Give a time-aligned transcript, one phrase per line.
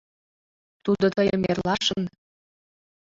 [0.83, 2.01] Тудо тыйым эрлашын